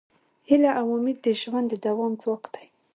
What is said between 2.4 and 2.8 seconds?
دی.